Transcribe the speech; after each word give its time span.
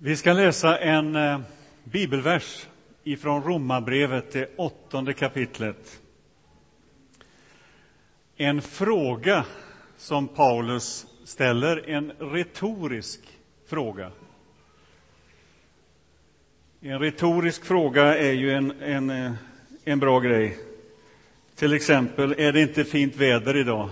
Vi 0.00 0.16
ska 0.16 0.32
läsa 0.32 0.78
en 0.78 1.16
eh, 1.16 1.40
bibelvers 1.84 2.66
ifrån 3.04 3.42
Romarbrevet, 3.42 4.32
det 4.32 4.56
åttonde 4.56 5.12
kapitlet. 5.12 6.00
En 8.36 8.62
fråga 8.62 9.44
som 9.96 10.28
Paulus 10.28 11.06
ställer, 11.24 11.90
en 11.90 12.12
retorisk 12.18 13.20
fråga. 13.66 14.10
En 16.80 16.98
retorisk 16.98 17.64
fråga 17.64 18.18
är 18.18 18.32
ju 18.32 18.52
en, 18.52 18.82
en, 18.82 19.10
eh, 19.10 19.32
en 19.84 19.98
bra 19.98 20.20
grej. 20.20 20.58
Till 21.54 21.72
exempel, 21.72 22.34
är 22.38 22.52
det 22.52 22.60
inte 22.60 22.84
fint 22.84 23.16
väder 23.16 23.56
idag? 23.56 23.90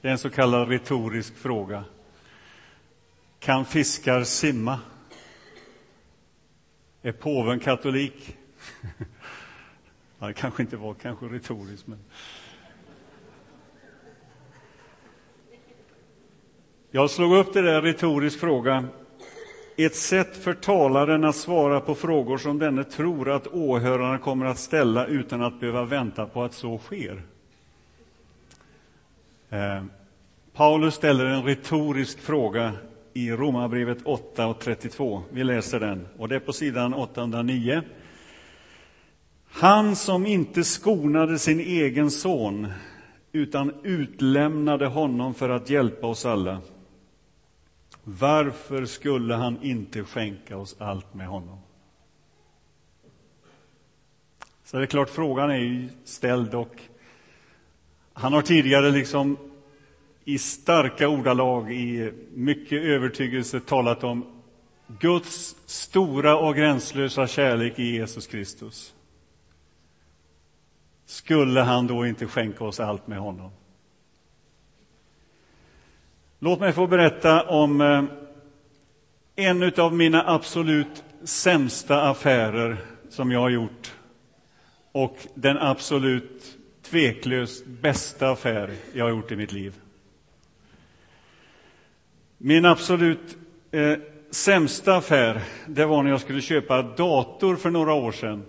Det 0.00 0.08
är 0.08 0.12
en 0.12 0.18
så 0.18 0.30
kallad 0.30 0.68
retorisk 0.68 1.36
fråga. 1.36 1.84
Kan 3.38 3.64
fiskar 3.64 4.24
simma? 4.24 4.78
Är 7.02 7.12
påven 7.12 7.60
katolik? 7.60 8.36
ja, 10.18 10.26
det 10.26 10.32
kanske 10.32 10.62
inte 10.62 10.76
var 10.76 10.94
kanske 10.94 11.26
retoriskt, 11.26 11.86
men... 11.86 11.98
Jag 16.90 17.10
slog 17.10 17.36
upp 17.36 17.52
det 17.52 17.62
där 17.62 17.82
retorisk 17.82 18.40
fråga. 18.40 18.88
Ett 19.76 19.96
sätt 19.96 20.36
för 20.36 20.54
talaren 20.54 21.24
att 21.24 21.36
svara 21.36 21.80
på 21.80 21.94
frågor 21.94 22.38
som 22.38 22.58
denne 22.58 22.84
tror 22.84 23.30
att 23.30 23.46
åhörarna 23.46 24.18
kommer 24.18 24.46
att 24.46 24.58
ställa 24.58 25.06
utan 25.06 25.42
att 25.42 25.60
behöva 25.60 25.84
vänta 25.84 26.26
på 26.26 26.42
att 26.42 26.54
så 26.54 26.78
sker. 26.78 27.22
Eh, 29.50 29.84
Paulus 30.52 30.94
ställer 30.94 31.24
en 31.24 31.44
retorisk 31.44 32.20
fråga 32.20 32.72
i 33.12 33.30
Romarbrevet 33.30 33.98
8 34.04 34.46
och 34.46 34.60
32. 34.60 35.22
Vi 35.30 35.44
läser 35.44 35.80
den, 35.80 36.08
och 36.18 36.28
det 36.28 36.36
är 36.36 36.40
på 36.40 36.52
sidan 36.52 36.94
809. 36.94 37.82
Han 39.50 39.96
som 39.96 40.26
inte 40.26 40.64
skonade 40.64 41.38
sin 41.38 41.60
egen 41.60 42.10
son 42.10 42.68
utan 43.32 43.72
utlämnade 43.82 44.86
honom 44.86 45.34
för 45.34 45.48
att 45.48 45.70
hjälpa 45.70 46.06
oss 46.06 46.26
alla. 46.26 46.60
Varför 48.04 48.84
skulle 48.84 49.34
han 49.34 49.62
inte 49.62 50.04
skänka 50.04 50.56
oss 50.56 50.76
allt 50.78 51.14
med 51.14 51.28
honom? 51.28 51.58
Så 54.64 54.76
det 54.76 54.82
är 54.82 54.86
klart, 54.86 55.10
frågan 55.10 55.50
är 55.50 55.58
ju 55.58 55.88
ställd 56.04 56.54
och 56.54 56.82
han 58.12 58.32
har 58.32 58.42
tidigare 58.42 58.90
liksom 58.90 59.36
i 60.28 60.38
starka 60.38 61.08
ordalag, 61.08 61.72
i 61.72 62.12
mycket 62.34 62.82
övertygelse 62.82 63.60
talat 63.60 64.04
om 64.04 64.26
Guds 64.86 65.56
stora 65.66 66.36
och 66.36 66.56
gränslösa 66.56 67.26
kärlek 67.26 67.78
i 67.78 67.82
Jesus 67.82 68.26
Kristus. 68.26 68.94
Skulle 71.06 71.60
han 71.60 71.86
då 71.86 72.06
inte 72.06 72.26
skänka 72.26 72.64
oss 72.64 72.80
allt 72.80 73.06
med 73.06 73.18
honom? 73.18 73.50
Låt 76.38 76.60
mig 76.60 76.72
få 76.72 76.86
berätta 76.86 77.42
om 77.42 77.80
eh, 77.80 78.04
en 79.36 79.72
av 79.76 79.94
mina 79.94 80.28
absolut 80.28 81.04
sämsta 81.22 82.02
affärer 82.02 82.76
som 83.08 83.30
jag 83.32 83.40
har 83.40 83.50
gjort 83.50 83.94
och 84.92 85.16
den 85.34 85.58
absolut 85.58 86.56
tveklöst 86.82 87.66
bästa 87.66 88.30
affär 88.30 88.74
jag 88.92 89.04
har 89.04 89.10
gjort 89.10 89.32
i 89.32 89.36
mitt 89.36 89.52
liv. 89.52 89.74
Min 92.40 92.64
absolut 92.64 93.38
eh, 93.70 93.98
sämsta 94.30 94.96
affär 94.96 95.42
det 95.66 95.86
var 95.86 96.02
när 96.02 96.10
jag 96.10 96.20
skulle 96.20 96.40
köpa 96.40 96.82
dator 96.82 97.56
för 97.56 97.70
några 97.70 97.92
år 97.92 98.12
sedan. 98.12 98.42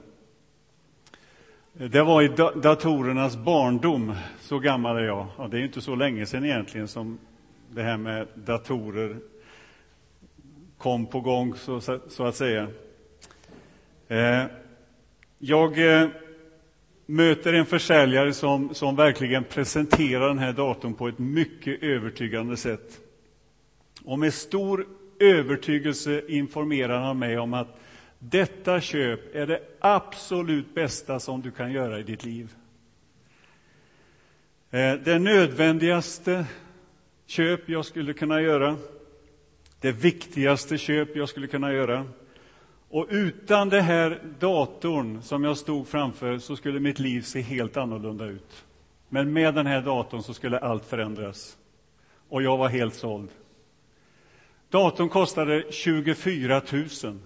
Det 1.74 2.04
var 2.04 2.22
i 2.22 2.28
datorernas 2.62 3.38
barndom, 3.38 4.16
så 4.42 4.60
gammal 4.60 4.98
är 4.98 5.02
jag. 5.02 5.28
Ja, 5.38 5.48
det 5.48 5.58
är 5.58 5.62
inte 5.62 5.82
så 5.82 5.96
länge 5.96 6.26
sedan 6.26 6.46
egentligen 6.46 6.88
som 6.88 7.20
det 7.70 7.84
här 7.84 7.98
med 7.98 8.28
datorer 8.34 9.18
kom 10.78 11.06
på 11.06 11.22
gång, 11.22 11.56
så, 11.56 11.82
så 12.10 12.26
att 12.26 12.36
säga. 12.36 12.68
Eh, 14.08 14.44
jag 15.40 16.02
eh, 16.02 16.08
möter 17.06 17.54
en 17.54 17.66
försäljare 17.66 18.34
som, 18.34 18.74
som 18.74 18.96
verkligen 18.96 19.44
presenterar 19.44 20.28
den 20.28 20.40
här 20.40 20.54
datorn 20.54 20.94
på 20.94 21.08
ett 21.08 21.20
mycket 21.20 21.84
övertygande 21.84 22.58
sätt. 22.58 23.00
Och 24.10 24.20
med 24.20 24.34
stor 24.34 24.88
övertygelse 25.20 26.22
informerar 26.28 27.00
han 27.00 27.20
mig 27.20 27.38
om 27.38 27.54
att 27.54 27.80
detta 28.20 28.82
köp 28.82 29.36
är 29.36 29.48
det 29.48 29.62
absolut 29.80 30.76
bästa 30.76 31.20
som 31.20 31.42
du 31.42 31.52
kan 31.52 31.72
göra 31.72 32.00
i 32.00 32.04
ditt 32.04 32.24
liv. 32.26 32.54
Eh, 34.72 34.94
det 34.94 35.20
nödvändigaste 35.20 36.46
köp 37.26 37.70
jag 37.70 37.86
skulle 37.86 38.14
kunna 38.14 38.42
göra, 38.42 38.78
det 39.80 39.92
viktigaste 39.92 40.78
köp 40.78 41.16
jag 41.16 41.30
skulle 41.30 41.48
kunna 41.48 41.74
göra. 41.74 42.06
Och 42.90 43.08
utan 43.10 43.70
den 43.70 43.84
här 43.84 44.22
datorn 44.40 45.22
som 45.22 45.44
jag 45.44 45.58
stod 45.58 45.88
framför 45.88 46.38
så 46.38 46.56
skulle 46.56 46.80
mitt 46.80 47.00
liv 47.00 47.22
se 47.22 47.42
helt 47.42 47.78
annorlunda 47.78 48.26
ut. 48.26 48.66
Men 49.10 49.34
med 49.34 49.54
den 49.54 49.66
här 49.66 49.82
datorn 49.82 50.24
så 50.24 50.34
skulle 50.34 50.60
allt 50.60 50.86
förändras. 50.86 51.58
Och 52.30 52.44
jag 52.44 52.58
var 52.58 52.70
helt 52.70 52.96
såld. 52.96 53.30
Datorn 54.70 55.10
kostade 55.10 55.64
24 55.70 56.62
000. 57.04 57.20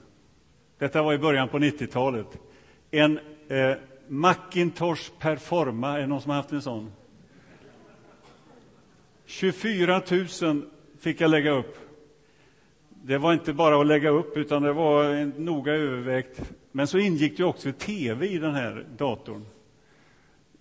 Detta 0.78 1.04
var 1.04 1.14
i 1.14 1.18
början 1.18 1.50
på 1.50 1.60
90-talet. 1.60 2.28
En 2.92 3.20
eh, 3.48 3.74
Macintosh 4.08 5.12
Performa, 5.20 5.96
är 5.96 6.00
det 6.00 6.08
någon 6.08 6.22
som 6.22 6.30
har 6.30 6.38
haft 6.38 6.52
en 6.52 6.62
sån? 6.62 6.92
24 9.26 10.02
000 10.42 10.62
fick 11.00 11.22
jag 11.22 11.32
lägga 11.32 11.52
upp. 11.52 11.78
Det 12.90 13.18
var 13.18 13.34
inte 13.34 13.54
bara 13.54 13.82
att 13.82 13.88
lägga 13.88 14.10
upp, 14.10 14.38
utan 14.38 14.64
det 14.64 14.74
var 14.74 15.26
noga 15.40 15.74
övervägt. 15.74 16.42
Men 16.72 16.88
så 16.88 16.98
ingick 16.98 17.38
det 17.38 17.44
också 17.44 17.72
tv 17.72 18.28
i 18.28 18.38
den 18.38 18.56
här 18.56 18.86
datorn. 18.98 19.46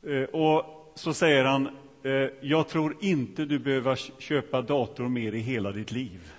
Eh, 0.06 0.22
och 0.22 0.93
så 0.94 1.14
säger 1.14 1.44
han, 1.44 1.69
eh, 2.03 2.12
jag 2.41 2.69
tror 2.69 2.97
inte 3.00 3.44
du 3.44 3.59
behöver 3.59 3.97
köpa 4.19 4.62
dator 4.62 5.09
mer 5.09 5.32
i 5.32 5.41
hela 5.41 5.72
ditt 5.72 5.93
liv. 5.93 6.32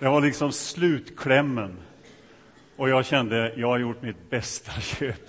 Det 0.00 0.08
var 0.08 0.20
liksom 0.20 0.52
slutklämmen. 0.52 1.76
Och 2.76 2.88
jag 2.88 3.06
kände, 3.06 3.54
jag 3.56 3.68
har 3.68 3.78
gjort 3.78 4.02
mitt 4.02 4.30
bästa 4.30 4.72
köp. 4.80 5.28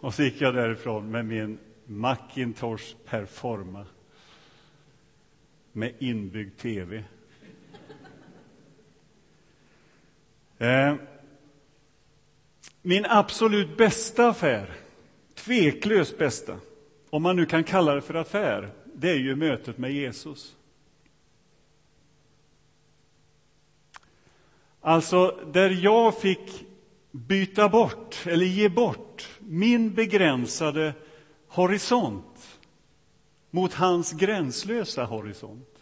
Och 0.00 0.14
så 0.14 0.22
gick 0.22 0.40
jag 0.40 0.54
därifrån 0.54 1.10
med 1.10 1.24
min 1.24 1.58
Macintosh 1.86 2.96
Performa 3.06 3.86
med 5.72 5.92
inbyggd 5.98 6.58
tv. 6.58 7.04
Eh, 10.58 10.94
min 12.82 13.06
absolut 13.06 13.76
bästa 13.76 14.28
affär, 14.28 14.70
tveklöst 15.34 16.18
bästa, 16.18 16.58
om 17.10 17.22
man 17.22 17.36
nu 17.36 17.46
kan 17.46 17.64
kalla 17.64 17.94
det 17.94 18.02
för 18.02 18.14
affär, 18.14 18.70
det 18.94 19.10
är 19.10 19.18
ju 19.18 19.36
mötet 19.36 19.78
med 19.78 19.92
Jesus. 19.92 20.56
Alltså, 24.86 25.40
där 25.52 25.70
jag 25.70 26.18
fick 26.18 26.66
byta 27.10 27.68
bort, 27.68 28.26
eller 28.26 28.46
ge 28.46 28.68
bort, 28.68 29.28
min 29.40 29.94
begränsade 29.94 30.94
horisont 31.48 32.58
mot 33.50 33.72
hans 33.72 34.12
gränslösa 34.12 35.04
horisont. 35.04 35.78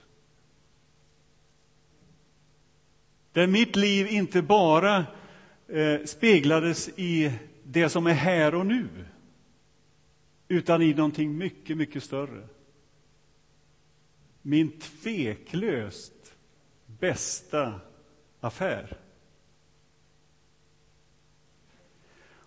Där 3.33 3.47
mitt 3.47 3.77
liv 3.77 4.07
inte 4.07 4.43
bara 4.43 5.07
eh, 5.69 6.05
speglades 6.05 6.89
i 6.97 7.33
det 7.65 7.89
som 7.89 8.07
är 8.07 8.15
här 8.15 8.55
och 8.55 8.67
nu, 8.67 8.89
utan 10.49 10.83
i 10.83 10.95
någonting 10.95 11.39
mycket, 11.39 11.77
mycket 11.77 12.03
större. 12.03 12.49
Min 14.43 14.79
tveklöst 14.81 16.35
bästa 16.87 17.81
affär. 18.45 18.97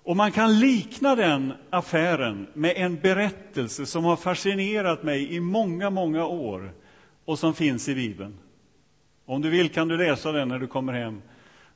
Och 0.06 0.16
man 0.16 0.32
kan 0.32 0.60
likna 0.60 1.16
den 1.16 1.54
affären 1.70 2.48
med 2.54 2.74
en 2.76 3.00
berättelse 3.00 3.86
som 3.86 4.04
har 4.04 4.16
fascinerat 4.16 5.04
mig 5.04 5.36
i 5.36 5.40
många, 5.40 5.90
många 5.90 6.26
år 6.26 6.74
och 7.26 7.40
som 7.40 7.54
finns 7.54 7.90
i 7.90 7.96
Bibeln. 7.96 8.38
Om 9.26 9.42
du 9.42 9.50
vill 9.50 9.70
kan 9.70 9.88
du 9.88 9.98
läsa 9.98 10.32
den 10.32 10.48
när 10.48 10.60
du 10.60 10.68
kommer 10.68 10.94
hem 10.94 11.22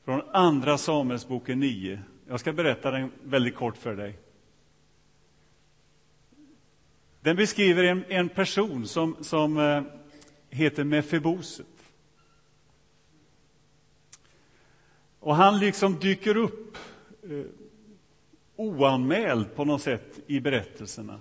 från 0.04 0.22
Andra 0.32 0.78
Samuelsboken 0.78 1.60
9. 1.60 2.00
Jag 2.28 2.40
ska 2.40 2.52
berätta 2.52 2.90
den 2.90 3.10
väldigt 3.22 3.54
kort 3.54 3.76
för 3.76 3.96
dig. 3.96 4.18
Den 7.20 7.36
beskriver 7.36 7.84
en, 7.84 8.04
en 8.08 8.28
person 8.28 8.86
som, 8.86 9.16
som 9.20 9.58
eh, 9.58 9.82
heter 10.50 10.84
Mefiboset. 10.84 11.79
Och 15.20 15.36
han 15.36 15.58
liksom 15.58 15.98
dyker 15.98 16.36
upp 16.36 16.76
eh, 17.22 17.44
oanmäld 18.56 19.54
på 19.54 19.64
något 19.64 19.82
sätt 19.82 20.18
i 20.26 20.40
berättelserna. 20.40 21.20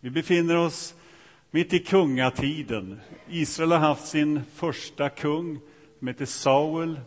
Vi 0.00 0.10
befinner 0.10 0.56
oss 0.56 0.94
mitt 1.50 1.72
i 1.72 1.78
kungatiden. 1.78 3.00
Israel 3.28 3.72
har 3.72 3.78
haft 3.78 4.06
sin 4.06 4.40
första 4.54 5.08
kung, 5.08 5.58
som 5.98 6.08
heter 6.08 6.26
Saul. 6.26 7.00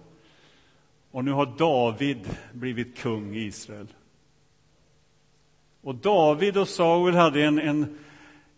Och 1.12 1.26
nu 1.26 1.32
har 1.32 1.46
David 1.58 2.30
blivit 2.54 2.98
kung 2.98 3.36
i 3.36 3.40
Israel. 3.40 3.88
Och 5.82 5.96
David 5.96 6.58
och 6.58 6.68
Saul 6.68 7.14
hade 7.14 7.44
en, 7.44 7.60
en, 7.60 7.98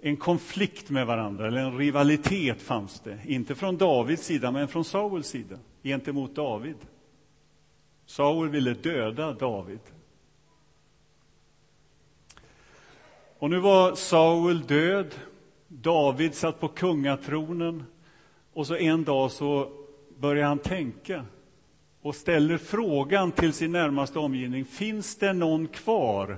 en 0.01 0.18
konflikt 0.18 0.89
med 0.89 1.07
varandra, 1.07 1.48
eller 1.48 1.57
en 1.57 1.77
rivalitet 1.77 2.62
fanns 2.62 3.00
det. 3.00 3.19
Inte 3.25 3.56
från 3.56 3.77
Davids 3.77 4.25
sida, 4.25 4.51
men 4.51 4.68
från 4.68 4.86
Sauls 4.86 5.27
sida, 5.27 5.60
gentemot 5.83 6.36
David. 6.36 6.77
Saul 8.06 8.50
ville 8.50 8.74
döda 8.74 9.34
David. 9.34 9.80
Och 13.38 13.50
nu 13.50 13.60
var 13.60 13.96
Saul 13.96 14.62
död. 14.62 15.16
David 15.68 16.36
satt 16.36 16.60
på 16.60 16.68
kungatronen. 16.68 17.84
Och 18.54 18.68
så 18.68 18.75
en 18.75 19.04
dag 19.04 19.31
så 19.31 19.72
börjar 20.18 20.48
han 20.48 20.60
tänka 20.60 21.25
och 22.02 22.16
ställer 22.16 22.57
frågan 22.57 23.31
till 23.31 23.54
sin 23.54 23.72
närmaste 23.72 24.19
omgivning. 24.19 24.66
Finns 24.66 25.16
det 25.16 25.34
någon 25.34 25.68
kvar 25.68 26.38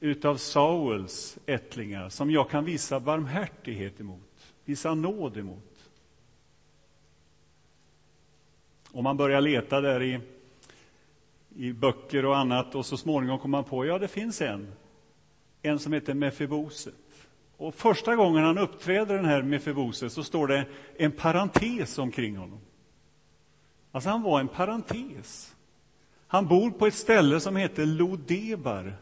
utav 0.00 0.36
Sauls 0.36 1.38
ättlingar 1.46 2.08
som 2.08 2.30
jag 2.30 2.50
kan 2.50 2.64
visa 2.64 3.00
barmhärtighet 3.00 4.00
emot, 4.00 4.54
visa 4.64 4.94
nåd 4.94 5.36
emot? 5.36 5.90
Och 8.92 9.02
man 9.02 9.16
börjar 9.16 9.40
leta 9.40 9.80
där 9.80 10.02
i, 10.02 10.20
i 11.56 11.72
böcker 11.72 12.24
och 12.24 12.36
annat 12.36 12.74
och 12.74 12.86
så 12.86 12.96
småningom 12.96 13.38
kom 13.38 13.54
han 13.54 13.64
på, 13.64 13.86
ja 13.86 13.98
det 13.98 14.08
finns 14.08 14.40
en 14.40 14.72
en 15.66 15.78
som 15.78 15.92
heter 15.92 16.14
Mefiboset. 16.14 16.94
Och 17.56 17.74
första 17.74 18.16
gången 18.16 18.44
han 18.44 18.58
uppträder, 18.58 19.14
den 19.14 19.24
här 19.24 19.42
Mefiboset, 19.42 20.12
så 20.12 20.24
står 20.24 20.46
det 20.46 20.66
en 20.96 21.12
parentes 21.12 21.98
omkring 21.98 22.36
honom. 22.36 22.60
Alltså, 23.92 24.10
han 24.10 24.22
var 24.22 24.40
en 24.40 24.48
parentes. 24.48 25.56
Han 26.26 26.46
bor 26.46 26.70
på 26.70 26.86
ett 26.86 26.94
ställe 26.94 27.40
som 27.40 27.56
heter 27.56 27.86
Lodebar, 27.86 28.96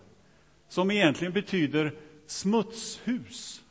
som 0.68 0.90
egentligen 0.90 1.32
betyder 1.32 1.94
smutshus. 2.26 3.62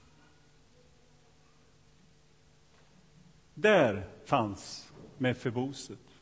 Där 3.54 4.08
fanns 4.26 4.92
Mefiboset. 5.18 6.13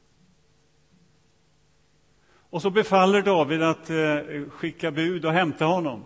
Och 2.51 2.62
så 2.62 2.69
befaller 2.69 3.21
David 3.21 3.62
att 3.62 3.89
eh, 3.89 4.50
skicka 4.50 4.92
bud 4.92 5.25
och 5.25 5.33
hämta 5.33 5.65
honom 5.65 6.03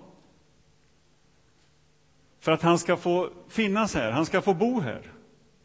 för 2.40 2.52
att 2.52 2.62
han 2.62 2.80
ska 2.80 2.98
få 2.98 3.30
finnas 3.48 3.96
här, 3.96 4.12
han 4.12 4.26
ska 4.26 4.42
få 4.42 4.54
bo 4.54 4.80
här, 4.80 5.02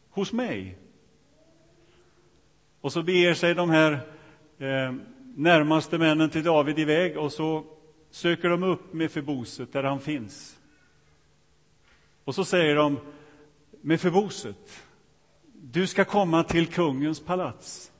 hos 0.09 0.33
mig. 0.33 0.77
Och 2.81 2.93
så 2.93 3.03
beger 3.03 3.33
sig 3.33 3.55
de 3.55 3.69
här 3.69 3.91
eh, 4.57 4.93
närmaste 5.35 5.97
männen 5.97 6.29
till 6.29 6.43
David 6.43 6.79
iväg 6.79 7.17
och 7.17 7.31
så 7.31 7.63
söker 8.09 8.49
de 8.49 8.63
upp 8.63 8.93
Mefiboset 8.93 9.73
där 9.73 9.83
han 9.83 9.99
finns. 9.99 10.59
Och 12.23 12.35
så 12.35 12.45
säger 12.45 12.75
de, 12.75 12.99
Mefiboset, 13.81 14.83
du 15.53 15.87
ska 15.87 16.05
komma 16.05 16.43
till 16.43 16.67
kungens 16.67 17.19
palats. 17.19 17.91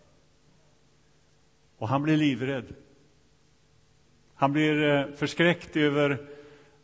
Och 1.81 1.87
han 1.87 2.03
blir 2.03 2.17
livrädd. 2.17 2.73
Han 4.35 4.51
blir 4.51 4.83
eh, 4.83 5.05
förskräckt 5.15 5.77
över 5.77 6.27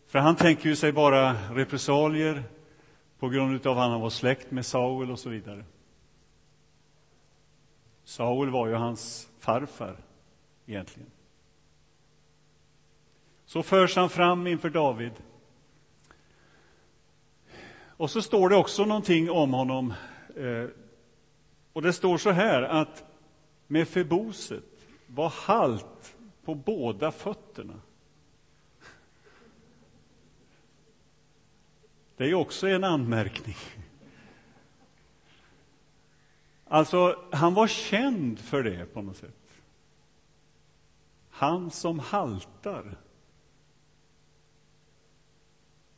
för 0.08 0.20
han 0.20 0.36
tänker 0.36 0.70
ju 0.70 0.76
sig 0.76 0.92
bara 0.92 1.34
repressalier 1.54 2.44
på 3.20 3.30
grund 3.30 3.68
av 3.68 3.80
att 3.80 3.90
han 3.90 4.02
var 4.02 4.10
släkt 4.10 4.52
med 4.52 4.66
Saul 4.66 5.12
och 5.12 5.20
så 5.20 5.30
vidare. 5.30 5.66
Saul 8.04 8.50
var 8.50 8.68
ju 8.68 8.74
hans 8.74 9.30
farfar, 9.40 9.98
egentligen. 10.66 11.12
Så 13.46 13.64
förs 13.64 13.96
han 13.96 14.10
fram 14.10 14.48
inför 14.48 14.70
David. 14.70 15.14
Och 17.88 18.12
så 18.12 18.22
står 18.22 18.50
det 18.50 18.56
också 18.56 18.86
någonting 18.86 19.32
om 19.32 19.54
honom. 19.54 19.94
Eh, 20.36 20.70
och 21.74 21.82
det 21.82 21.94
står 21.94 22.18
så 22.18 22.32
här 22.32 22.62
att 22.62 23.04
med 23.68 23.88
förboset 23.88 24.77
var 25.18 25.30
halt 25.30 26.16
på 26.44 26.56
båda 26.56 27.12
fötterna. 27.12 27.82
Det 32.18 32.26
är 32.30 32.34
också 32.34 32.68
en 32.68 32.84
anmärkning. 32.84 33.56
Alltså, 36.68 37.24
han 37.32 37.54
var 37.54 37.68
känd 37.68 38.40
för 38.40 38.64
det 38.64 38.86
på 38.94 39.02
något 39.02 39.18
sätt. 39.18 39.62
Han 41.30 41.72
som 41.72 42.00
haltar. 42.00 42.98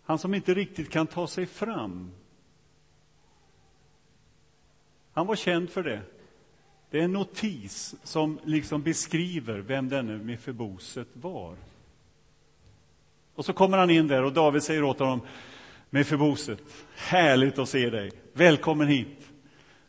Han 0.03 0.19
som 0.19 0.33
inte 0.33 0.53
riktigt 0.53 0.89
kan 0.89 1.07
ta 1.07 1.27
sig 1.27 1.45
fram. 1.45 2.11
Han 5.13 5.27
var 5.27 5.35
känd 5.35 5.69
för 5.69 5.83
det. 5.83 6.18
Det 6.89 6.99
är 6.99 7.03
en 7.03 7.13
notis 7.13 7.95
som 8.03 8.39
liksom 8.43 8.81
beskriver 8.81 9.59
vem 9.59 9.89
denne 9.89 10.17
Mefeboset 10.17 11.07
var. 11.13 11.55
Och 13.35 13.45
så 13.45 13.53
kommer 13.53 13.77
han 13.77 13.89
in 13.89 14.07
där 14.07 14.23
och 14.23 14.33
David 14.33 14.63
säger 14.63 14.83
åt 14.83 14.99
honom 14.99 15.21
Mefiboset. 15.89 16.59
Härligt 16.95 17.59
att 17.59 17.69
se 17.69 17.89
dig. 17.89 18.11
Välkommen 18.33 18.87
hit. 18.87 19.31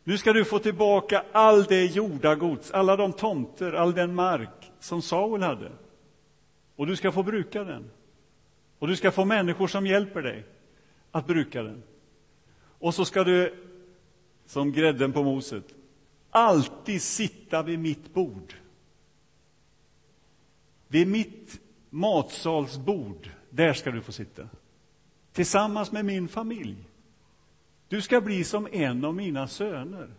Nu 0.03 0.17
ska 0.17 0.33
du 0.33 0.45
få 0.45 0.59
tillbaka 0.59 1.23
all 1.31 1.63
det 1.63 1.85
jordagods, 1.85 2.71
alla 2.71 2.95
de 2.95 3.13
tomter, 3.13 3.73
all 3.73 3.93
den 3.93 4.15
mark 4.15 4.71
som 4.79 5.01
Saul 5.01 5.41
hade. 5.41 5.71
Och 6.75 6.87
du 6.87 6.95
ska 6.95 7.11
få 7.11 7.23
bruka 7.23 7.63
den. 7.63 7.89
Och 8.79 8.87
du 8.87 8.95
ska 8.95 9.11
få 9.11 9.25
människor 9.25 9.67
som 9.67 9.87
hjälper 9.87 10.21
dig 10.21 10.45
att 11.11 11.27
bruka 11.27 11.63
den. 11.63 11.83
Och 12.79 12.95
så 12.95 13.05
ska 13.05 13.23
du, 13.23 13.53
som 14.45 14.71
grädden 14.71 15.13
på 15.13 15.23
moset, 15.23 15.63
alltid 16.31 17.01
sitta 17.01 17.63
vid 17.63 17.79
mitt 17.79 18.13
bord. 18.13 18.53
Vid 20.87 21.07
mitt 21.07 21.59
matsalsbord, 21.89 23.29
där 23.49 23.73
ska 23.73 23.91
du 23.91 24.01
få 24.01 24.11
sitta 24.11 24.49
tillsammans 25.31 25.91
med 25.91 26.05
min 26.05 26.27
familj. 26.27 26.75
Du 27.87 28.01
ska 28.01 28.21
bli 28.21 28.43
som 28.43 28.67
en 28.71 29.05
av 29.05 29.15
mina 29.15 29.47
söner. 29.47 30.09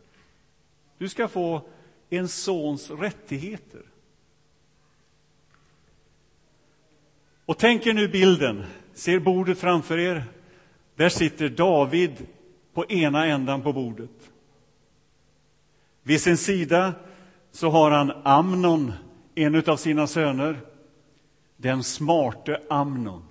Du 0.98 1.08
ska 1.08 1.28
få 1.28 1.62
en 2.10 2.28
sons 2.28 2.90
rättigheter. 2.90 3.82
Och 7.46 7.58
tänk 7.58 7.86
er 7.86 7.92
nu 7.92 8.08
bilden, 8.08 8.64
ser 8.92 9.18
bordet 9.18 9.58
framför 9.58 9.98
er. 9.98 10.24
Där 10.96 11.08
sitter 11.08 11.48
David 11.48 12.26
på 12.72 12.86
ena 12.86 13.26
ändan 13.26 13.62
på 13.62 13.72
bordet. 13.72 14.31
Vid 16.02 16.20
sin 16.20 16.36
sida 16.36 16.94
så 17.50 17.70
har 17.70 17.90
han 17.90 18.12
Amnon, 18.24 18.92
en 19.34 19.62
av 19.66 19.76
sina 19.76 20.06
söner, 20.06 20.60
den 21.56 21.82
smarte 21.82 22.62
Amnon. 22.70 23.24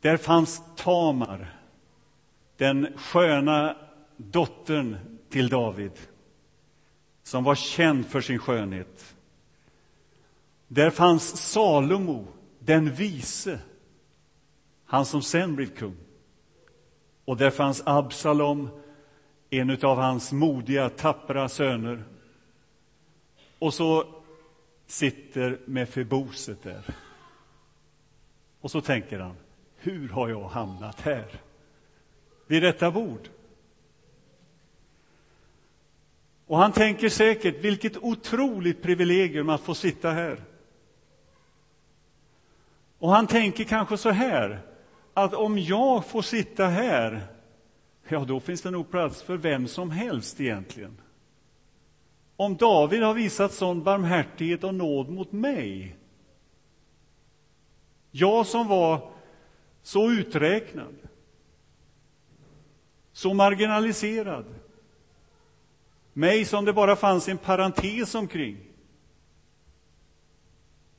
Där 0.00 0.16
fanns 0.16 0.62
Tamar, 0.76 1.56
den 2.56 2.88
sköna 2.96 3.76
dottern 4.16 4.96
till 5.30 5.48
David 5.48 5.92
som 7.28 7.44
var 7.44 7.54
känd 7.54 8.06
för 8.06 8.20
sin 8.20 8.38
skönhet. 8.38 9.16
Där 10.68 10.90
fanns 10.90 11.50
Salomo, 11.52 12.26
den 12.58 12.94
vise, 12.94 13.58
han 14.84 15.06
som 15.06 15.22
sen 15.22 15.56
blev 15.56 15.66
kung. 15.66 15.96
Och 17.24 17.36
där 17.36 17.50
fanns 17.50 17.82
Absalom, 17.86 18.68
en 19.50 19.84
av 19.84 19.98
hans 19.98 20.32
modiga, 20.32 20.88
tappra 20.88 21.48
söner. 21.48 22.04
Och 23.58 23.74
så 23.74 24.04
sitter 24.86 25.58
Mefiboset 25.64 26.62
där. 26.62 26.82
Och 28.60 28.70
så 28.70 28.80
tänker 28.80 29.18
han, 29.18 29.36
hur 29.76 30.08
har 30.08 30.28
jag 30.28 30.48
hamnat 30.48 31.00
här? 31.00 31.40
Vid 32.46 32.62
detta 32.62 32.90
bord. 32.90 33.28
Och 36.46 36.58
han 36.58 36.72
tänker 36.72 37.08
säkert, 37.08 37.64
vilket 37.64 37.96
otroligt 37.96 38.82
privilegium 38.82 39.48
att 39.48 39.60
få 39.60 39.74
sitta 39.74 40.10
här. 40.10 40.42
Och 42.98 43.10
han 43.10 43.26
tänker 43.26 43.64
kanske 43.64 43.96
så 43.96 44.10
här, 44.10 44.60
att 45.14 45.34
om 45.34 45.58
jag 45.58 46.06
får 46.06 46.22
sitta 46.22 46.66
här, 46.66 47.26
ja, 48.08 48.24
då 48.24 48.40
finns 48.40 48.62
det 48.62 48.70
nog 48.70 48.90
plats 48.90 49.22
för 49.22 49.36
vem 49.36 49.68
som 49.68 49.90
helst 49.90 50.40
egentligen. 50.40 51.00
Om 52.36 52.56
David 52.56 53.02
har 53.02 53.14
visat 53.14 53.52
sån 53.52 53.82
barmhärtighet 53.82 54.64
och 54.64 54.74
nåd 54.74 55.08
mot 55.08 55.32
mig, 55.32 55.96
jag 58.10 58.46
som 58.46 58.68
var 58.68 59.10
så 59.82 60.10
uträknad, 60.10 60.94
så 63.12 63.34
marginaliserad, 63.34 64.44
mig 66.12 66.44
som 66.44 66.64
det 66.64 66.72
bara 66.72 66.96
fanns 66.96 67.28
en 67.28 67.38
parentes 67.38 68.14
omkring. 68.14 68.58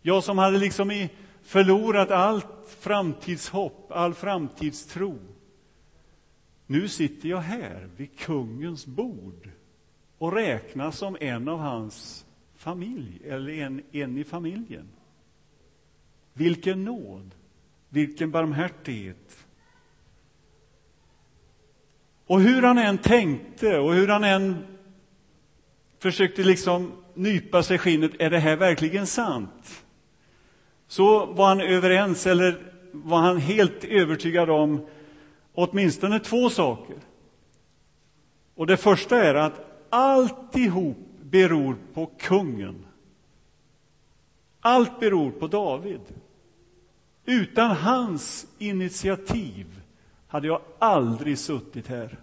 Jag 0.01 0.23
som 0.23 0.37
hade 0.37 0.57
liksom 0.57 1.07
förlorat 1.43 2.11
allt 2.11 2.75
framtidshopp, 2.79 3.91
all 3.91 4.13
framtidstro. 4.13 5.19
Nu 6.71 6.87
sitter 6.87 7.29
jag 7.29 7.37
här 7.37 7.89
vid 7.97 8.19
kungens 8.19 8.85
bord 8.85 9.49
och 10.17 10.33
räknas 10.33 10.97
som 10.97 11.17
en 11.19 11.47
av 11.47 11.59
hans 11.59 12.25
familj, 12.55 13.21
eller 13.25 13.53
en, 13.53 13.81
en 13.91 14.17
i 14.17 14.23
familjen. 14.23 14.89
Vilken 16.33 16.83
nåd, 16.83 17.35
vilken 17.89 18.31
barmhärtighet. 18.31 19.47
Och 22.25 22.41
hur 22.41 22.61
han 22.61 22.77
än 22.77 22.97
tänkte 22.97 23.77
och 23.77 23.93
hur 23.93 24.07
han 24.07 24.23
än 24.23 24.55
försökte 25.99 26.43
liksom 26.43 26.91
nypa 27.13 27.63
sig 27.63 27.77
skinnet, 27.77 28.11
är 28.19 28.29
det 28.29 28.39
här 28.39 28.55
verkligen 28.55 29.07
sant? 29.07 29.85
Så 30.87 31.25
var 31.25 31.47
han 31.47 31.61
överens, 31.61 32.27
eller 32.27 32.73
var 32.91 33.19
han 33.19 33.37
helt 33.37 33.83
övertygad 33.83 34.49
om 34.49 34.87
åtminstone 35.53 36.19
två 36.19 36.49
saker. 36.49 36.97
Och 38.55 38.67
det 38.67 38.77
första 38.77 39.23
är 39.23 39.35
att 39.35 39.85
alltihop 39.89 40.97
beror 41.21 41.77
på 41.93 42.05
kungen. 42.05 42.85
Allt 44.59 44.99
beror 44.99 45.31
på 45.31 45.47
David. 45.47 46.01
Utan 47.25 47.75
hans 47.75 48.47
initiativ 48.57 49.81
hade 50.27 50.47
jag 50.47 50.61
aldrig 50.79 51.37
suttit 51.37 51.87
här. 51.87 52.17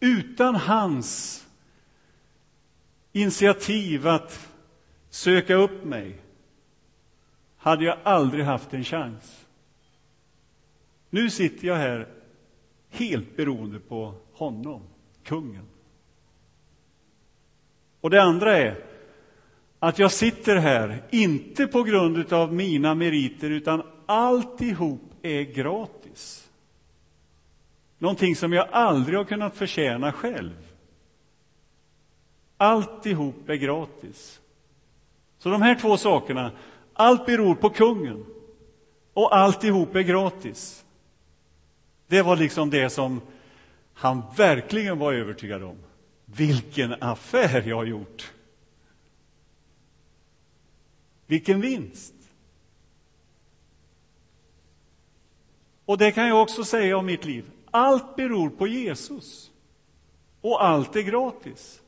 Utan 0.00 0.54
hans 0.54 1.40
initiativ 3.12 4.08
att 4.08 4.48
söka 5.10 5.54
upp 5.54 5.84
mig 5.84 6.23
hade 7.64 7.84
jag 7.84 7.98
aldrig 8.02 8.44
haft 8.44 8.74
en 8.74 8.84
chans. 8.84 9.46
Nu 11.10 11.30
sitter 11.30 11.68
jag 11.68 11.76
här 11.76 12.08
helt 12.90 13.36
beroende 13.36 13.80
på 13.80 14.14
honom, 14.32 14.82
kungen. 15.22 15.66
Och 18.00 18.10
det 18.10 18.22
andra 18.22 18.56
är 18.56 18.84
att 19.78 19.98
jag 19.98 20.12
sitter 20.12 20.56
här, 20.56 21.02
inte 21.10 21.66
på 21.66 21.82
grund 21.82 22.32
av 22.32 22.52
mina 22.52 22.94
meriter, 22.94 23.50
utan 23.50 23.82
alltihop 24.06 25.14
är 25.22 25.42
gratis. 25.42 26.50
Någonting 27.98 28.36
som 28.36 28.52
jag 28.52 28.68
aldrig 28.72 29.18
har 29.18 29.24
kunnat 29.24 29.56
förtjäna 29.56 30.12
själv. 30.12 30.72
Alltihop 32.56 33.48
är 33.48 33.56
gratis. 33.56 34.40
Så 35.38 35.48
de 35.48 35.62
här 35.62 35.74
två 35.74 35.96
sakerna, 35.96 36.52
allt 36.94 37.26
beror 37.26 37.54
på 37.54 37.70
kungen 37.70 38.26
och 39.12 39.36
alltihop 39.36 39.94
är 39.94 40.02
gratis. 40.02 40.84
Det 42.06 42.22
var 42.22 42.36
liksom 42.36 42.70
det 42.70 42.90
som 42.90 43.20
han 43.94 44.22
verkligen 44.36 44.98
var 44.98 45.12
övertygad 45.12 45.62
om. 45.62 45.78
Vilken 46.24 46.94
affär 47.02 47.62
jag 47.68 47.76
har 47.76 47.84
gjort! 47.84 48.32
Vilken 51.26 51.60
vinst! 51.60 52.14
Och 55.84 55.98
det 55.98 56.12
kan 56.12 56.28
jag 56.28 56.42
också 56.42 56.64
säga 56.64 56.96
om 56.96 57.06
mitt 57.06 57.24
liv. 57.24 57.50
Allt 57.70 58.16
beror 58.16 58.50
på 58.50 58.66
Jesus. 58.66 59.50
Och 60.40 60.64
allt 60.64 60.96
är 60.96 61.02
gratis. 61.02 61.82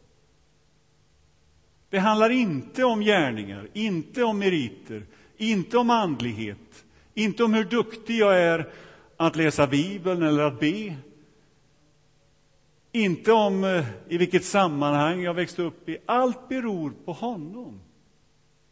Det 1.90 1.99
handlar 1.99 2.31
inte 2.31 2.85
om 2.85 3.00
gärningar, 3.00 3.69
inte 3.73 4.23
om 4.23 4.38
meriter, 4.38 5.07
inte 5.37 5.78
om 5.78 5.90
andlighet, 5.90 6.85
inte 7.14 7.45
om 7.45 7.55
hur 7.55 7.64
duktig 7.64 8.19
jag 8.19 8.40
är 8.40 8.73
att 9.16 9.37
läsa 9.37 9.66
Bibeln 9.66 10.23
eller 10.23 10.43
att 10.43 10.61
be. 10.61 10.97
Inte 12.93 13.33
om 13.33 13.64
eh, 13.64 13.87
i 14.09 14.19
vilket 14.19 14.45
sammanhang 14.45 15.23
jag 15.23 15.35
växte 15.35 15.62
upp 15.62 15.88
i. 15.88 15.99
Allt 16.07 16.49
beror 16.49 16.93
på 17.05 17.12
honom. 17.12 17.81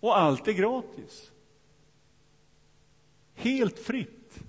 Och 0.00 0.18
allt 0.18 0.48
är 0.48 0.52
gratis. 0.52 1.30
Helt 3.34 3.78
fritt. 3.78 4.40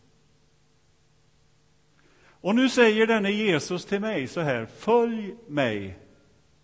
Och 2.45 2.55
nu 2.55 2.69
säger 2.69 3.07
denne 3.07 3.31
Jesus 3.31 3.85
till 3.85 3.99
mig 3.99 4.27
så 4.27 4.41
här, 4.41 4.65
följ 4.65 5.35
mig, 5.47 5.97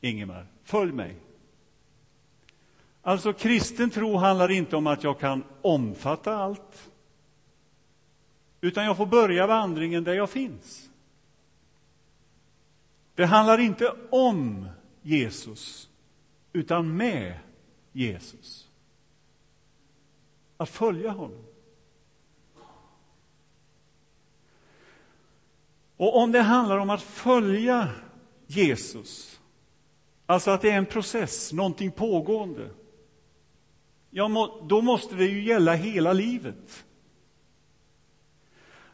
Ingemar, 0.01 0.48
följ 0.63 0.91
mig. 0.91 1.15
Alltså, 3.01 3.34
kristen 3.34 3.89
tro 3.89 4.17
handlar 4.17 4.51
inte 4.51 4.75
om 4.75 4.88
att 4.88 5.03
jag 5.03 5.20
kan 5.20 5.43
omfatta 5.62 6.36
allt, 6.36 6.91
utan 8.62 8.86
jag 8.86 8.98
får 8.98 9.05
börja 9.05 9.48
vandringen 9.48 10.03
där 10.03 10.13
jag 10.13 10.29
finns. 10.29 10.89
Det 13.15 13.25
handlar 13.25 13.58
inte 13.58 13.96
om 14.10 14.67
Jesus, 15.01 15.89
utan 16.53 16.98
med 16.98 17.39
Jesus. 17.91 18.70
Att 20.58 20.70
följa 20.70 21.12
honom. 21.12 21.46
Och 25.98 26.17
om 26.17 26.31
det 26.31 26.41
handlar 26.41 26.77
om 26.77 26.89
att 26.89 27.01
följa 27.01 27.89
Jesus, 28.48 29.39
alltså 30.25 30.51
att 30.51 30.62
det 30.62 30.72
är 30.72 30.77
en 30.77 30.86
process, 30.86 31.53
någonting 31.53 31.91
pågående, 31.91 32.70
ja, 34.12 34.60
då 34.63 34.82
måste 34.82 35.15
det 35.15 35.25
ju 35.25 35.44
gälla 35.44 35.74
hela 35.74 36.13
livet. 36.13 36.86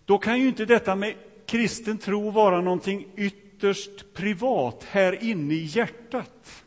Då 0.06 0.18
kan 0.18 0.40
ju 0.40 0.48
inte 0.48 0.66
detta 0.66 0.96
med 0.96 1.16
kristen 1.46 1.98
tro 1.98 2.30
vara 2.30 2.62
någonting 2.62 3.08
ytterst 3.16 4.14
privat 4.14 4.84
här 4.84 5.24
inne 5.24 5.54
i 5.54 5.64
hjärtat. 5.64 6.64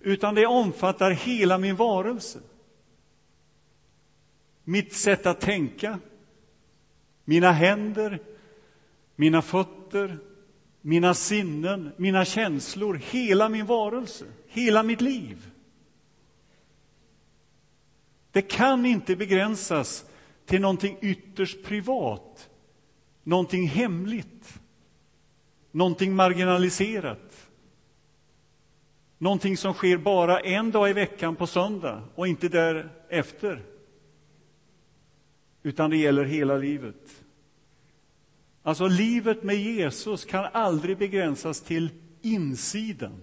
Utan 0.00 0.34
det 0.34 0.46
omfattar 0.46 1.10
hela 1.10 1.58
min 1.58 1.76
varelse. 1.76 2.40
Mitt 4.64 4.92
sätt 4.92 5.26
att 5.26 5.40
tänka, 5.40 5.98
mina 7.24 7.52
händer, 7.52 8.18
mina 9.16 9.42
fötter, 9.42 10.18
mina 10.80 11.14
sinnen, 11.14 11.92
mina 11.96 12.24
känslor, 12.24 12.94
hela 12.94 13.48
min 13.48 13.66
varelse, 13.66 14.24
hela 14.46 14.82
mitt 14.82 15.00
liv. 15.00 15.50
Det 18.34 18.42
kan 18.42 18.86
inte 18.86 19.16
begränsas 19.16 20.04
till 20.44 20.60
någonting 20.60 20.98
ytterst 21.00 21.64
privat, 21.64 22.50
någonting 23.22 23.68
hemligt, 23.68 24.60
någonting 25.70 26.14
marginaliserat. 26.14 27.50
Någonting 29.18 29.56
som 29.56 29.74
sker 29.74 29.96
bara 29.96 30.40
en 30.40 30.70
dag 30.70 30.90
i 30.90 30.92
veckan 30.92 31.36
på 31.36 31.46
söndag 31.46 32.02
och 32.14 32.28
inte 32.28 32.48
därefter. 32.48 33.62
Utan 35.62 35.90
det 35.90 35.96
gäller 35.96 36.24
hela 36.24 36.56
livet. 36.56 37.24
Alltså, 38.62 38.86
livet 38.86 39.42
med 39.42 39.56
Jesus 39.56 40.24
kan 40.24 40.44
aldrig 40.52 40.98
begränsas 40.98 41.60
till 41.60 41.90
insidan. 42.22 43.20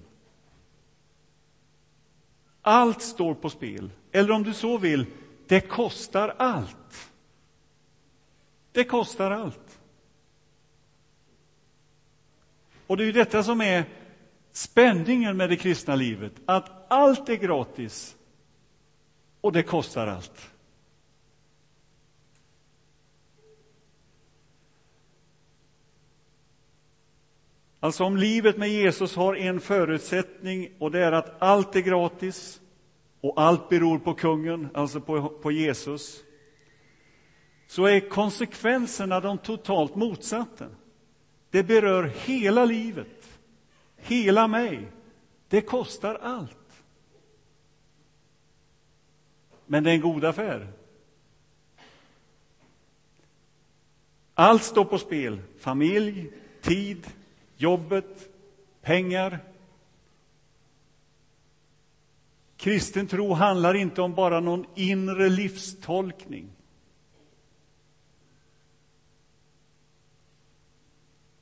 Allt 2.61 3.01
står 3.01 3.33
på 3.33 3.49
spel. 3.49 3.89
Eller 4.11 4.31
om 4.31 4.43
du 4.43 4.53
så 4.53 4.77
vill, 4.77 5.05
det 5.47 5.61
kostar 5.61 6.35
allt. 6.37 7.11
Det 8.71 8.83
kostar 8.83 9.31
allt. 9.31 9.79
Och 12.87 12.97
det 12.97 13.03
är 13.03 13.05
ju 13.05 13.11
detta 13.11 13.43
som 13.43 13.61
är 13.61 13.83
spänningen 14.51 15.37
med 15.37 15.49
det 15.49 15.57
kristna 15.57 15.95
livet, 15.95 16.33
att 16.45 16.91
allt 16.91 17.29
är 17.29 17.35
gratis 17.35 18.15
och 19.41 19.51
det 19.51 19.63
kostar 19.63 20.07
allt. 20.07 20.51
Alltså 27.79 28.03
om 28.03 28.17
livet 28.17 28.57
med 28.57 28.69
Jesus 28.69 29.15
har 29.15 29.35
en 29.35 29.59
förutsättning 29.59 30.71
och 30.79 30.91
det 30.91 30.99
är 30.99 31.11
att 31.11 31.41
allt 31.41 31.75
är 31.75 31.81
gratis 31.81 32.61
och 33.21 33.41
allt 33.41 33.69
beror 33.69 33.99
på 33.99 34.13
kungen, 34.13 34.69
alltså 34.73 35.01
på, 35.01 35.29
på 35.29 35.51
Jesus, 35.51 36.23
så 37.67 37.85
är 37.85 38.09
konsekvenserna 38.09 39.19
de 39.19 39.37
totalt 39.37 39.95
motsatta. 39.95 40.67
Det 41.49 41.63
berör 41.63 42.03
hela 42.03 42.65
livet, 42.65 43.39
hela 43.97 44.47
mig. 44.47 44.87
Det 45.47 45.61
kostar 45.61 46.15
allt. 46.15 46.83
Men 49.65 49.83
det 49.83 49.91
är 49.91 49.95
en 49.95 50.01
god 50.01 50.25
affär. 50.25 50.67
Allt 54.33 54.63
står 54.63 54.85
på 54.85 54.97
spel. 54.97 55.41
Familj, 55.59 56.31
tid, 56.61 57.07
jobbet, 57.57 58.29
pengar. 58.81 59.39
Kristen 62.61 63.07
tro 63.07 63.33
handlar 63.33 63.73
inte 63.73 64.01
om 64.01 64.13
bara 64.13 64.39
någon 64.39 64.65
inre 64.75 65.29
livstolkning. 65.29 66.49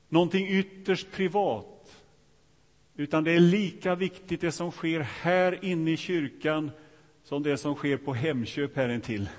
Någonting 0.09 0.47
ytterst 0.47 1.11
privat. 1.11 2.03
Utan 2.95 3.23
det 3.23 3.31
är 3.31 3.39
lika 3.39 3.95
viktigt 3.95 4.41
det 4.41 4.51
som 4.51 4.71
sker 4.71 4.99
här 4.99 5.65
inne 5.65 5.91
i 5.91 5.97
kyrkan 5.97 6.71
som 7.23 7.43
det 7.43 7.57
som 7.57 7.75
sker 7.75 7.97
på 7.97 8.13
Hemköp 8.13 8.75
här 8.75 8.89
intill. 8.89 9.29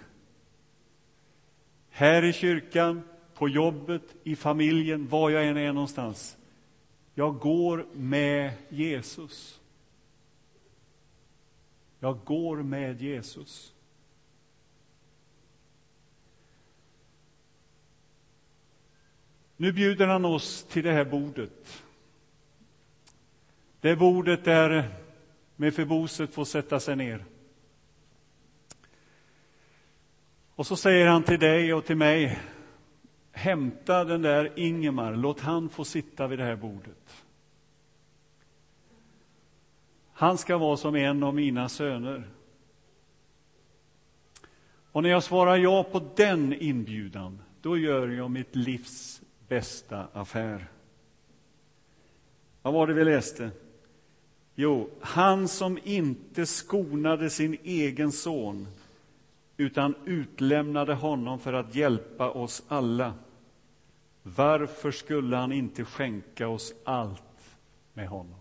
Här 1.89 2.25
i 2.25 2.33
kyrkan, 2.33 3.03
på 3.35 3.49
jobbet, 3.49 4.15
i 4.25 4.37
familjen, 4.37 5.09
var 5.09 5.31
jag 5.31 5.47
än 5.47 5.57
är 5.57 5.73
någonstans. 5.73 6.37
Jag 7.15 7.39
går 7.39 7.87
med 7.93 8.53
Jesus. 8.69 9.60
Jag 12.01 12.19
går 12.25 12.57
med 12.57 13.03
Jesus. 13.03 13.75
Nu 19.57 19.73
bjuder 19.73 20.07
han 20.07 20.25
oss 20.25 20.65
till 20.65 20.85
det 20.85 20.93
här 20.93 21.05
bordet. 21.05 21.83
Det 23.81 23.97
bordet 23.97 24.45
där 24.45 24.89
Mefiboset 25.57 26.35
får 26.35 26.45
sätta 26.45 26.81
sig 26.81 26.97
ner. 26.97 27.25
Och 30.55 30.67
så 30.67 30.77
säger 30.77 31.07
han 31.07 31.23
till 31.23 31.41
dig 31.41 31.75
och 31.75 31.85
till 31.85 31.97
mig, 31.97 32.39
hämta 33.33 34.05
den 34.05 34.23
där 34.23 34.53
Ingemar, 34.57 35.17
låt 35.17 35.41
han 35.41 35.69
få 35.69 35.85
sitta 35.85 36.27
vid 36.27 36.39
det 36.39 36.45
här 36.45 36.57
bordet. 36.57 37.25
Han 40.21 40.39
ska 40.39 40.59
vara 40.59 40.77
som 40.77 40.95
en 40.95 41.23
av 41.23 41.35
mina 41.35 41.69
söner. 41.69 42.29
Och 44.93 45.03
när 45.03 45.11
jag 45.11 45.23
svarar 45.23 45.57
ja 45.57 45.85
på 45.85 46.03
den 46.17 46.53
inbjudan, 46.53 47.43
då 47.63 47.79
gör 47.79 48.09
jag 48.09 48.31
mitt 48.31 48.57
livs 48.57 49.23
bästa 49.49 50.07
affär. 50.13 50.67
Vad 52.63 52.75
var 52.75 52.87
det 52.87 52.95
vi 52.95 53.05
läste? 53.05 53.51
Jo, 54.55 54.91
han 55.01 55.49
som 55.49 55.79
inte 55.85 56.47
skonade 56.47 57.31
sin 57.31 57.57
egen 57.65 58.13
son 58.13 58.69
utan 59.57 59.95
utlämnade 60.05 60.95
honom 60.95 61.39
för 61.39 61.53
att 61.53 61.75
hjälpa 61.75 62.31
oss 62.31 62.63
alla. 62.69 63.15
Varför 64.23 64.91
skulle 64.91 65.37
han 65.37 65.53
inte 65.53 65.85
skänka 65.85 66.49
oss 66.49 66.75
allt 66.85 67.57
med 67.95 68.09
honom? 68.09 68.40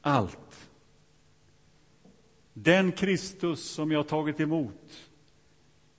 Allt. 0.00 0.68
Den 2.52 2.92
Kristus 2.92 3.70
som 3.70 3.90
jag 3.90 4.08
tagit 4.08 4.40
emot, 4.40 5.08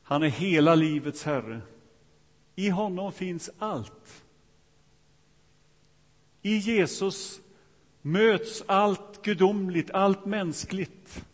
han 0.03 0.23
är 0.23 0.29
hela 0.29 0.75
livets 0.75 1.23
Herre. 1.23 1.61
I 2.55 2.69
honom 2.69 3.11
finns 3.11 3.49
allt. 3.59 4.23
I 6.41 6.57
Jesus 6.57 7.41
möts 8.01 8.63
allt 8.67 9.21
gudomligt, 9.21 9.91
allt 9.91 10.25
mänskligt. 10.25 11.25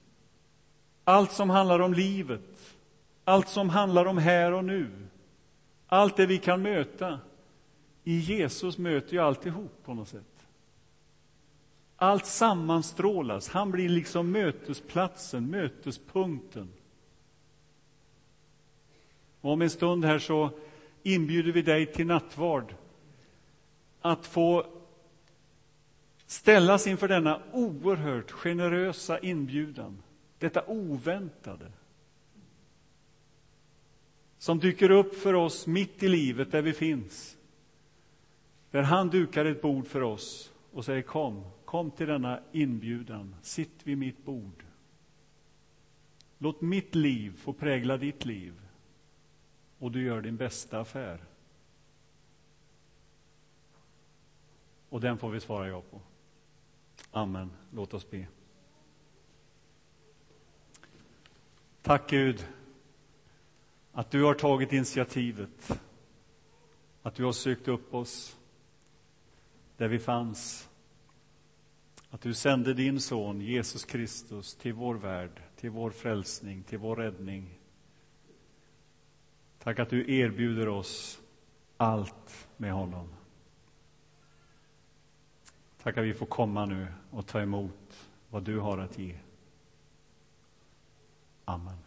Allt 1.03 1.31
som 1.31 1.49
handlar 1.49 1.79
om 1.79 1.93
livet, 1.93 2.75
allt 3.23 3.49
som 3.49 3.69
handlar 3.69 4.05
om 4.05 4.17
här 4.17 4.51
och 4.51 4.65
nu, 4.65 4.89
allt 5.87 6.17
det 6.17 6.25
vi 6.25 6.37
kan 6.37 6.61
möta. 6.61 7.19
I 8.03 8.19
Jesus 8.19 8.77
möter 8.77 9.13
ju 9.13 9.19
alltihop 9.19 9.83
på 9.83 9.93
något 9.93 10.07
sätt. 10.07 10.34
Allt 12.05 12.25
sammanstrålas, 12.25 13.49
han 13.49 13.71
blir 13.71 13.89
liksom 13.89 14.31
mötesplatsen, 14.31 15.49
mötespunkten. 15.51 16.69
Och 19.41 19.51
om 19.51 19.61
en 19.61 19.69
stund 19.69 20.05
här 20.05 20.19
så 20.19 20.49
inbjuder 21.03 21.51
vi 21.51 21.61
dig 21.61 21.85
till 21.85 22.07
nattvard. 22.07 22.75
Att 24.01 24.25
få 24.25 24.65
ställas 26.25 26.87
inför 26.87 27.07
denna 27.07 27.41
oerhört 27.51 28.31
generösa 28.31 29.19
inbjudan. 29.19 30.03
Detta 30.39 30.63
oväntade. 30.67 31.71
Som 34.37 34.59
dyker 34.59 34.91
upp 34.91 35.15
för 35.15 35.33
oss 35.33 35.67
mitt 35.67 36.03
i 36.03 36.07
livet 36.07 36.51
där 36.51 36.61
vi 36.61 36.73
finns. 36.73 37.37
Där 38.71 38.81
han 38.81 39.09
dukar 39.09 39.45
ett 39.45 39.61
bord 39.61 39.87
för 39.87 40.01
oss 40.01 40.51
och 40.73 40.85
säger 40.85 41.01
kom, 41.01 41.43
kom 41.65 41.91
till 41.91 42.07
denna 42.07 42.39
inbjudan, 42.51 43.35
sitt 43.41 43.87
vid 43.87 43.97
mitt 43.97 44.25
bord. 44.25 44.65
Låt 46.37 46.61
mitt 46.61 46.95
liv 46.95 47.37
få 47.37 47.53
prägla 47.53 47.97
ditt 47.97 48.25
liv 48.25 48.53
och 49.79 49.91
du 49.91 50.03
gör 50.03 50.21
din 50.21 50.37
bästa 50.37 50.79
affär. 50.79 51.25
Och 54.89 55.01
den 55.01 55.17
får 55.17 55.29
vi 55.29 55.39
svara 55.39 55.67
ja 55.67 55.81
på. 55.81 56.01
Amen. 57.11 57.51
Låt 57.71 57.93
oss 57.93 58.09
be. 58.09 58.27
Tack 61.81 62.09
Gud 62.09 62.47
att 63.91 64.11
du 64.11 64.23
har 64.23 64.33
tagit 64.33 64.73
initiativet, 64.73 65.81
att 67.01 67.15
du 67.15 67.23
har 67.23 67.31
sökt 67.31 67.67
upp 67.67 67.93
oss 67.93 68.37
där 69.77 69.87
vi 69.87 69.99
fanns. 69.99 70.69
Att 72.09 72.21
du 72.21 72.33
sände 72.33 72.73
din 72.73 72.99
son 72.99 73.41
Jesus 73.41 73.85
Kristus 73.85 74.55
till 74.55 74.73
vår 74.73 74.95
värld, 74.95 75.41
till 75.55 75.69
vår 75.69 75.91
frälsning, 75.91 76.63
till 76.63 76.77
vår 76.77 76.95
räddning. 76.95 77.59
Tack 79.59 79.79
att 79.79 79.89
du 79.89 80.15
erbjuder 80.19 80.67
oss 80.67 81.21
allt 81.77 82.47
med 82.57 82.73
honom. 82.73 83.09
Tack 85.83 85.97
att 85.97 86.05
vi 86.05 86.13
får 86.13 86.25
komma 86.25 86.65
nu 86.65 86.87
och 87.11 87.27
ta 87.27 87.41
emot 87.41 88.09
vad 88.29 88.43
du 88.43 88.59
har 88.59 88.77
att 88.77 88.97
ge. 88.97 89.15
Amen. 91.45 91.77